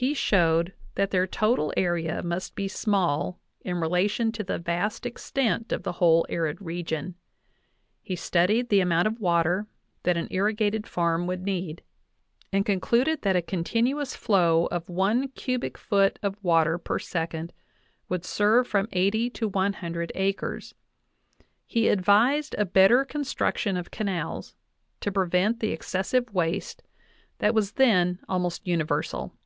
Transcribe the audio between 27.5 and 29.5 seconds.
was then almost universal.